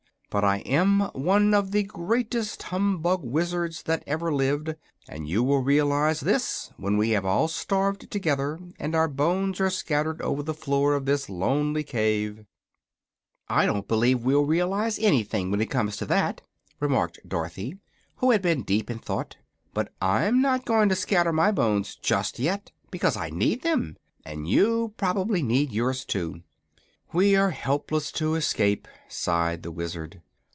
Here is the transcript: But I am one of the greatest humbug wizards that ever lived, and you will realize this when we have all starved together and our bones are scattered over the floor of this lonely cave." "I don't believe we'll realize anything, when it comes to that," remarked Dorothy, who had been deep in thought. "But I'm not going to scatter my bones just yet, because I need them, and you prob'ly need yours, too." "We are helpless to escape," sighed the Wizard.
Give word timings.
But 0.33 0.45
I 0.45 0.59
am 0.59 1.01
one 1.11 1.53
of 1.53 1.71
the 1.71 1.83
greatest 1.83 2.63
humbug 2.63 3.21
wizards 3.21 3.83
that 3.83 4.01
ever 4.07 4.33
lived, 4.33 4.73
and 5.09 5.27
you 5.27 5.43
will 5.43 5.61
realize 5.61 6.21
this 6.21 6.71
when 6.77 6.95
we 6.95 7.09
have 7.09 7.25
all 7.25 7.49
starved 7.49 8.09
together 8.09 8.57
and 8.79 8.95
our 8.95 9.09
bones 9.09 9.59
are 9.59 9.69
scattered 9.69 10.21
over 10.21 10.41
the 10.41 10.53
floor 10.53 10.93
of 10.95 11.03
this 11.05 11.27
lonely 11.29 11.83
cave." 11.83 12.45
"I 13.49 13.65
don't 13.65 13.89
believe 13.89 14.23
we'll 14.23 14.45
realize 14.45 14.97
anything, 14.99 15.51
when 15.51 15.59
it 15.59 15.69
comes 15.69 15.97
to 15.97 16.05
that," 16.05 16.39
remarked 16.79 17.19
Dorothy, 17.27 17.75
who 18.19 18.31
had 18.31 18.41
been 18.41 18.63
deep 18.63 18.89
in 18.89 18.99
thought. 18.99 19.35
"But 19.73 19.91
I'm 20.01 20.41
not 20.41 20.63
going 20.63 20.87
to 20.87 20.95
scatter 20.95 21.33
my 21.33 21.51
bones 21.51 21.97
just 21.97 22.39
yet, 22.39 22.71
because 22.89 23.17
I 23.17 23.31
need 23.31 23.63
them, 23.63 23.97
and 24.23 24.47
you 24.47 24.93
prob'ly 24.95 25.43
need 25.43 25.73
yours, 25.73 26.05
too." 26.05 26.41
"We 27.13 27.35
are 27.35 27.49
helpless 27.49 28.09
to 28.13 28.35
escape," 28.35 28.87
sighed 29.09 29.63
the 29.63 29.71
Wizard. 29.71 30.21